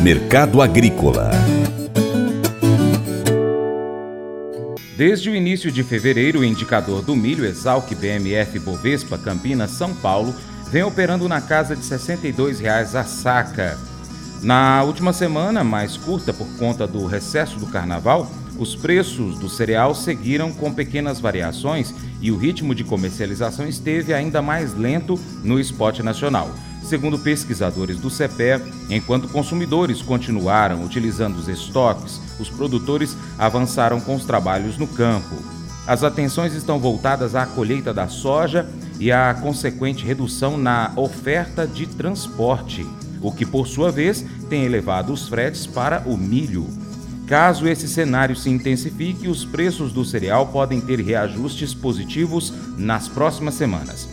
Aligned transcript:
Mercado 0.00 0.62
Agrícola 0.62 1.30
Desde 4.96 5.30
o 5.30 5.34
início 5.34 5.70
de 5.70 5.84
fevereiro, 5.84 6.40
o 6.40 6.44
indicador 6.44 7.02
do 7.02 7.14
milho 7.14 7.44
Exalc 7.44 7.94
BMF 7.94 8.58
Bovespa 8.58 9.16
Campinas 9.16 9.70
São 9.70 9.94
Paulo 9.94 10.34
vem 10.70 10.82
operando 10.82 11.28
na 11.28 11.40
casa 11.40 11.76
de 11.76 11.82
R$ 11.82 11.96
62,00 11.96 12.98
a 12.98 13.04
saca. 13.04 13.78
Na 14.42 14.82
última 14.82 15.12
semana, 15.12 15.62
mais 15.62 15.96
curta 15.96 16.32
por 16.32 16.46
conta 16.58 16.86
do 16.86 17.06
recesso 17.06 17.58
do 17.58 17.66
carnaval, 17.66 18.30
os 18.58 18.74
preços 18.74 19.38
do 19.38 19.48
cereal 19.48 19.94
seguiram 19.94 20.52
com 20.52 20.74
pequenas 20.74 21.20
variações 21.20 21.94
e 22.20 22.32
o 22.32 22.36
ritmo 22.36 22.74
de 22.74 22.82
comercialização 22.82 23.66
esteve 23.68 24.12
ainda 24.12 24.42
mais 24.42 24.74
lento 24.74 25.18
no 25.44 25.60
spot 25.60 26.00
nacional. 26.00 26.50
Segundo 26.82 27.18
pesquisadores 27.18 27.98
do 27.98 28.10
CEPE, 28.10 28.62
enquanto 28.90 29.28
consumidores 29.28 30.02
continuaram 30.02 30.84
utilizando 30.84 31.36
os 31.36 31.46
estoques, 31.46 32.20
os 32.40 32.48
produtores 32.48 33.16
avançaram 33.38 34.00
com 34.00 34.16
os 34.16 34.24
trabalhos 34.24 34.76
no 34.76 34.86
campo. 34.86 35.36
As 35.86 36.02
atenções 36.02 36.52
estão 36.54 36.78
voltadas 36.78 37.34
à 37.34 37.46
colheita 37.46 37.94
da 37.94 38.08
soja 38.08 38.68
e 38.98 39.12
à 39.12 39.32
consequente 39.34 40.04
redução 40.04 40.58
na 40.58 40.92
oferta 40.96 41.66
de 41.66 41.86
transporte, 41.86 42.86
o 43.22 43.32
que, 43.32 43.46
por 43.46 43.66
sua 43.66 43.90
vez, 43.90 44.24
tem 44.50 44.64
elevado 44.64 45.12
os 45.12 45.28
fretes 45.28 45.66
para 45.66 46.02
o 46.06 46.16
milho. 46.16 46.66
Caso 47.28 47.68
esse 47.68 47.86
cenário 47.86 48.34
se 48.34 48.48
intensifique, 48.48 49.28
os 49.28 49.44
preços 49.44 49.92
do 49.92 50.02
cereal 50.02 50.46
podem 50.46 50.80
ter 50.80 50.98
reajustes 50.98 51.74
positivos 51.74 52.54
nas 52.78 53.06
próximas 53.06 53.52
semanas. 53.52 54.08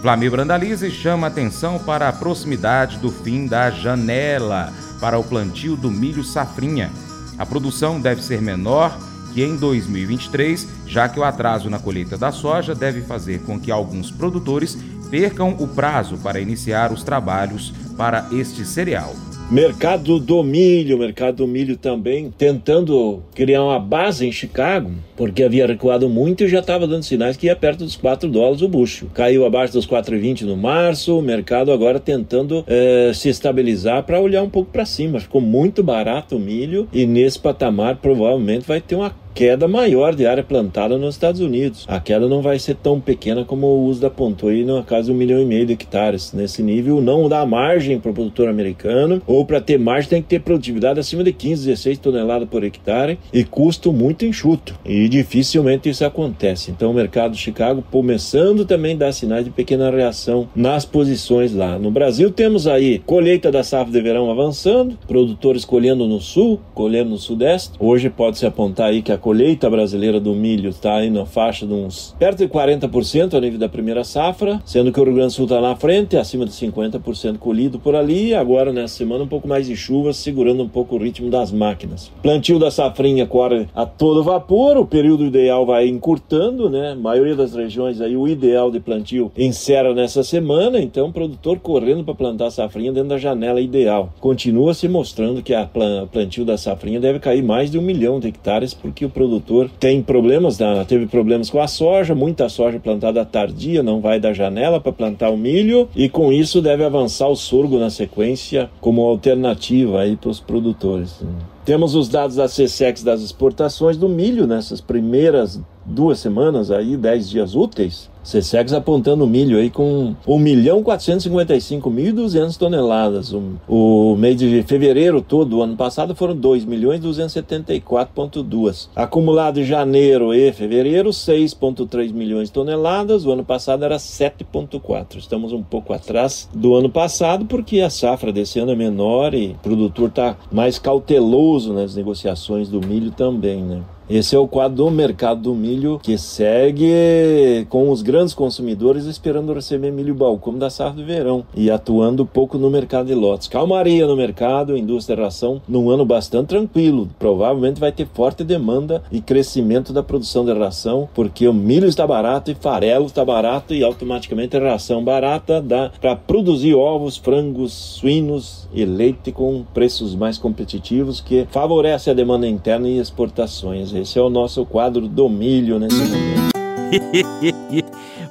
Flamir 0.00 0.30
Brandalize 0.30 0.88
chama 0.92 1.26
atenção 1.26 1.80
para 1.80 2.08
a 2.08 2.12
proximidade 2.12 2.98
do 2.98 3.10
fim 3.10 3.46
da 3.46 3.68
janela 3.70 4.72
para 5.00 5.18
o 5.18 5.24
plantio 5.24 5.74
do 5.74 5.90
milho 5.90 6.22
safrinha. 6.22 6.88
A 7.36 7.44
produção 7.44 8.00
deve 8.00 8.22
ser 8.22 8.40
menor 8.40 8.96
que 9.34 9.42
em 9.42 9.56
2023, 9.56 10.68
já 10.86 11.08
que 11.08 11.18
o 11.18 11.24
atraso 11.24 11.68
na 11.68 11.80
colheita 11.80 12.16
da 12.16 12.30
soja 12.30 12.76
deve 12.76 13.02
fazer 13.02 13.40
com 13.40 13.58
que 13.58 13.72
alguns 13.72 14.08
produtores 14.08 14.78
percam 15.10 15.56
o 15.58 15.66
prazo 15.66 16.16
para 16.18 16.38
iniciar 16.38 16.92
os 16.92 17.02
trabalhos 17.02 17.72
para 17.96 18.28
este 18.30 18.64
cereal. 18.64 19.16
Mercado 19.52 20.18
do 20.18 20.42
milho, 20.42 20.96
mercado 20.96 21.36
do 21.36 21.46
milho 21.46 21.76
também 21.76 22.30
tentando 22.30 23.22
criar 23.34 23.62
uma 23.62 23.78
base 23.78 24.26
em 24.26 24.32
Chicago, 24.32 24.90
porque 25.14 25.42
havia 25.42 25.66
recuado 25.66 26.08
muito 26.08 26.44
e 26.44 26.48
já 26.48 26.60
estava 26.60 26.86
dando 26.86 27.02
sinais 27.02 27.36
que 27.36 27.48
ia 27.48 27.54
perto 27.54 27.84
dos 27.84 27.94
4 27.94 28.30
dólares 28.30 28.62
o 28.62 28.68
bucho. 28.68 29.10
Caiu 29.12 29.44
abaixo 29.44 29.74
dos 29.74 29.86
4,20 29.86 30.46
no 30.46 30.56
março, 30.56 31.18
o 31.18 31.20
mercado 31.20 31.70
agora 31.70 32.00
tentando 32.00 32.64
é, 32.66 33.12
se 33.12 33.28
estabilizar 33.28 34.04
para 34.04 34.18
olhar 34.18 34.42
um 34.42 34.48
pouco 34.48 34.72
para 34.72 34.86
cima. 34.86 35.20
Ficou 35.20 35.42
muito 35.42 35.82
barato 35.82 36.36
o 36.36 36.40
milho 36.40 36.88
e 36.90 37.04
nesse 37.04 37.38
patamar 37.38 37.96
provavelmente 37.96 38.66
vai 38.66 38.80
ter 38.80 38.94
uma 38.94 39.14
queda 39.34 39.66
maior 39.66 40.14
de 40.14 40.26
área 40.26 40.42
plantada 40.42 40.98
nos 40.98 41.14
Estados 41.14 41.40
Unidos. 41.40 41.84
A 41.88 42.00
queda 42.00 42.28
não 42.28 42.42
vai 42.42 42.58
ser 42.58 42.76
tão 42.76 43.00
pequena 43.00 43.44
como 43.44 43.66
o 43.66 43.86
USDA 43.86 44.08
apontou 44.08 44.48
aí 44.48 44.64
na 44.64 44.82
casa 44.82 45.06
de 45.06 45.12
um 45.12 45.14
milhão 45.14 45.40
e 45.40 45.44
meio 45.44 45.66
de 45.66 45.72
hectares. 45.72 46.32
Nesse 46.32 46.62
nível, 46.62 47.00
não 47.00 47.28
dá 47.28 47.44
margem 47.44 47.98
para 47.98 48.10
o 48.10 48.14
produtor 48.14 48.48
americano, 48.48 49.22
ou 49.26 49.44
para 49.44 49.60
ter 49.60 49.78
margem 49.78 50.10
tem 50.10 50.22
que 50.22 50.28
ter 50.28 50.40
produtividade 50.40 51.00
acima 51.00 51.24
de 51.24 51.32
15, 51.32 51.66
16 51.66 51.98
toneladas 51.98 52.48
por 52.48 52.64
hectare 52.64 53.18
e 53.32 53.44
custo 53.44 53.92
muito 53.92 54.24
enxuto. 54.24 54.78
E 54.84 55.08
dificilmente 55.08 55.88
isso 55.88 56.04
acontece. 56.04 56.70
Então 56.70 56.90
o 56.90 56.94
mercado 56.94 57.32
de 57.32 57.38
Chicago 57.38 57.82
começando 57.90 58.64
também 58.64 58.94
a 58.94 58.98
dar 58.98 59.12
sinais 59.12 59.44
de 59.44 59.50
pequena 59.50 59.90
reação 59.90 60.48
nas 60.54 60.84
posições 60.84 61.54
lá. 61.54 61.78
No 61.78 61.90
Brasil 61.90 62.30
temos 62.30 62.66
aí 62.66 62.98
colheita 62.98 63.50
da 63.50 63.62
safra 63.62 63.92
de 63.92 64.00
verão 64.00 64.30
avançando, 64.30 64.98
produtores 65.06 65.64
colhendo 65.64 66.06
no 66.06 66.20
sul, 66.20 66.60
colhendo 66.74 67.10
no 67.10 67.18
sudeste. 67.18 67.72
Hoje 67.78 68.10
pode-se 68.10 68.46
apontar 68.46 68.88
aí 68.88 69.02
que 69.02 69.12
a 69.12 69.18
colheita 69.22 69.70
brasileira 69.70 70.18
do 70.18 70.34
milho 70.34 70.70
está 70.70 70.96
aí 70.96 71.08
na 71.08 71.24
faixa 71.24 71.64
de 71.64 71.72
uns 71.72 72.12
perto 72.18 72.38
de 72.38 72.48
40% 72.48 73.34
a 73.34 73.40
nível 73.40 73.58
da 73.58 73.68
primeira 73.68 74.02
safra, 74.02 74.60
sendo 74.66 74.90
que 74.90 75.00
o 75.00 75.04
Rio 75.04 75.14
Grande 75.14 75.28
do 75.28 75.36
Sul 75.36 75.44
está 75.44 75.60
na 75.60 75.76
frente, 75.76 76.16
acima 76.16 76.44
de 76.44 76.50
50% 76.50 77.38
colhido 77.38 77.78
por 77.78 77.94
ali, 77.94 78.34
agora 78.34 78.72
nessa 78.72 78.96
semana 78.96 79.22
um 79.22 79.28
pouco 79.28 79.46
mais 79.46 79.68
de 79.68 79.76
chuvas, 79.76 80.16
segurando 80.16 80.64
um 80.64 80.68
pouco 80.68 80.96
o 80.96 80.98
ritmo 80.98 81.30
das 81.30 81.52
máquinas. 81.52 82.10
Plantio 82.20 82.58
da 82.58 82.68
safrinha 82.68 83.24
corre 83.24 83.68
a 83.72 83.86
todo 83.86 84.24
vapor, 84.24 84.76
o 84.76 84.84
período 84.84 85.24
ideal 85.24 85.64
vai 85.64 85.86
encurtando, 85.86 86.68
né? 86.68 86.90
A 86.90 86.96
maioria 86.96 87.36
das 87.36 87.54
regiões 87.54 88.00
aí 88.00 88.16
o 88.16 88.26
ideal 88.26 88.72
de 88.72 88.80
plantio 88.80 89.30
encerra 89.38 89.94
nessa 89.94 90.24
semana, 90.24 90.80
então 90.80 91.08
o 91.08 91.12
produtor 91.12 91.60
correndo 91.60 92.02
para 92.02 92.14
plantar 92.14 92.46
a 92.46 92.50
safrinha 92.50 92.92
dentro 92.92 93.10
da 93.10 93.18
janela 93.18 93.60
ideal. 93.60 94.12
Continua 94.20 94.74
se 94.74 94.88
mostrando 94.88 95.42
que 95.42 95.54
a 95.54 95.64
plantio 96.10 96.44
da 96.44 96.58
safrinha 96.58 96.98
deve 96.98 97.20
cair 97.20 97.42
mais 97.42 97.70
de 97.70 97.78
um 97.78 97.82
milhão 97.82 98.18
de 98.18 98.26
hectares, 98.26 98.74
porque 98.74 99.04
o 99.04 99.11
produtor 99.12 99.70
tem 99.78 100.02
problemas, 100.02 100.58
né? 100.58 100.84
teve 100.86 101.06
problemas 101.06 101.50
com 101.50 101.60
a 101.60 101.66
soja, 101.66 102.14
muita 102.14 102.48
soja 102.48 102.78
plantada 102.78 103.24
tardia, 103.24 103.82
não 103.82 104.00
vai 104.00 104.18
da 104.18 104.32
janela 104.32 104.80
para 104.80 104.92
plantar 104.92 105.30
o 105.30 105.36
milho, 105.36 105.88
e 105.94 106.08
com 106.08 106.32
isso 106.32 106.60
deve 106.60 106.84
avançar 106.84 107.28
o 107.28 107.36
sorgo 107.36 107.78
na 107.78 107.90
sequência 107.90 108.70
como 108.80 109.02
alternativa 109.02 110.00
aí 110.00 110.16
para 110.16 110.30
os 110.30 110.40
produtores. 110.40 111.22
Temos 111.64 111.94
os 111.94 112.08
dados 112.08 112.36
da 112.36 112.46
CSEX 112.46 113.04
das 113.04 113.22
exportações 113.22 113.96
do 113.96 114.08
milho 114.08 114.46
nessas 114.46 114.80
primeiras 114.80 115.60
duas 115.84 116.18
semanas 116.18 116.70
aí, 116.70 116.96
dez 116.96 117.28
dias 117.28 117.54
úteis. 117.54 118.10
CSEX 118.22 118.72
apontando 118.72 119.26
milho 119.26 119.58
aí 119.58 119.68
com 119.68 120.14
1 120.26 120.38
milhão 120.38 120.82
455.200 120.82 122.56
toneladas. 122.56 123.32
O, 123.32 123.42
o 123.68 124.16
mês 124.16 124.36
de 124.36 124.62
fevereiro 124.62 125.20
todo 125.20 125.50
do 125.50 125.60
ano 125.62 125.76
passado 125.76 126.14
foram 126.14 126.36
2 126.36 126.64
milhões 126.64 127.00
274.2. 127.00 128.88
Acumulado 128.94 129.58
em 129.60 129.64
janeiro 129.64 130.32
e 130.32 130.52
fevereiro, 130.52 131.10
6.3 131.10 132.12
milhões 132.12 132.48
de 132.48 132.52
toneladas. 132.52 133.26
O 133.26 133.32
ano 133.32 133.44
passado 133.44 133.84
era 133.84 133.96
7.4. 133.96 135.16
Estamos 135.16 135.52
um 135.52 135.62
pouco 135.62 135.92
atrás 135.92 136.48
do 136.54 136.76
ano 136.76 136.88
passado 136.88 137.44
porque 137.44 137.80
a 137.80 137.90
safra 137.90 138.32
desse 138.32 138.60
ano 138.60 138.70
é 138.70 138.76
menor 138.76 139.34
e 139.34 139.48
o 139.48 139.54
produtor 139.62 140.08
está 140.08 140.36
mais 140.50 140.78
cauteloso 140.78 141.72
nas 141.72 141.96
negociações 141.96 142.68
do 142.68 142.80
milho 142.80 143.10
também, 143.10 143.62
né? 143.62 143.82
Esse 144.10 144.34
é 144.34 144.38
o 144.38 144.48
quadro 144.48 144.76
do 144.76 144.90
mercado 144.90 145.42
do 145.42 145.54
milho 145.54 145.98
que 146.02 146.18
segue 146.18 147.66
com 147.68 147.88
os 147.88 148.02
grandes 148.02 148.34
consumidores 148.34 149.04
esperando 149.06 149.54
receber 149.54 149.92
milho 149.92 150.14
balcão 150.14 150.58
da 150.58 150.68
safra 150.68 150.96
de 150.96 151.04
verão 151.04 151.44
e 151.54 151.70
atuando 151.70 152.26
pouco 152.26 152.58
no 152.58 152.68
mercado 152.68 153.06
de 153.06 153.14
lotes. 153.14 153.46
Calmaria 153.46 154.06
no 154.06 154.16
mercado, 154.16 154.76
indústria 154.76 155.16
de 155.16 155.22
ração, 155.22 155.62
num 155.68 155.88
ano 155.88 156.04
bastante 156.04 156.48
tranquilo. 156.48 157.08
Provavelmente 157.18 157.80
vai 157.80 157.92
ter 157.92 158.06
forte 158.12 158.42
demanda 158.42 159.02
e 159.10 159.20
crescimento 159.20 159.92
da 159.92 160.02
produção 160.02 160.44
de 160.44 160.52
ração, 160.52 161.08
porque 161.14 161.46
o 161.46 161.54
milho 161.54 161.86
está 161.86 162.06
barato 162.06 162.50
e 162.50 162.54
farelo 162.54 163.06
está 163.06 163.24
barato 163.24 163.72
e 163.72 163.84
automaticamente 163.84 164.56
a 164.56 164.60
ração 164.60 165.02
barata 165.02 165.60
dá 165.60 165.90
para 166.00 166.16
produzir 166.16 166.74
ovos, 166.74 167.16
frangos, 167.16 167.72
suínos 167.72 168.68
e 168.74 168.84
leite 168.84 169.30
com 169.30 169.64
preços 169.72 170.14
mais 170.14 170.38
competitivos 170.38 171.20
que 171.20 171.46
favorece 171.50 172.10
a 172.10 172.14
demanda 172.14 172.48
interna 172.48 172.88
e 172.88 172.98
exportações. 172.98 173.91
Esse 173.94 174.18
é 174.18 174.22
o 174.22 174.30
nosso 174.30 174.64
quadro 174.64 175.06
do 175.06 175.28
milho 175.28 175.78
nesse 175.78 175.96
momento. 175.96 176.52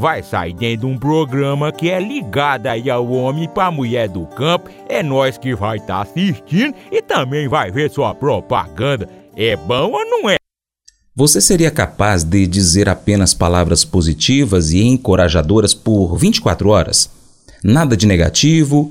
vai 0.00 0.22
sair 0.22 0.54
dentro 0.54 0.86
de 0.88 0.94
um 0.94 0.98
programa 0.98 1.70
que 1.70 1.90
é 1.90 2.00
ligado 2.00 2.66
aí 2.66 2.88
ao 2.88 3.06
homem 3.12 3.46
para 3.46 3.70
mulher 3.70 4.08
do 4.08 4.26
campo. 4.26 4.70
É 4.88 5.02
nós 5.02 5.36
que 5.36 5.54
vai 5.54 5.76
estar 5.76 5.96
tá 5.96 6.00
assistindo 6.00 6.74
e 6.90 7.02
também 7.02 7.46
vai 7.46 7.70
ver 7.70 7.90
sua 7.90 8.14
propaganda. 8.14 9.06
É 9.36 9.54
bom 9.54 9.92
ou 9.92 10.04
não 10.06 10.30
é? 10.30 10.36
Você 11.14 11.38
seria 11.38 11.70
capaz 11.70 12.24
de 12.24 12.46
dizer 12.46 12.88
apenas 12.88 13.34
palavras 13.34 13.84
positivas 13.84 14.72
e 14.72 14.82
encorajadoras 14.82 15.74
por 15.74 16.16
24 16.16 16.70
horas? 16.70 17.10
Nada 17.62 17.94
de 17.94 18.06
negativo, 18.06 18.90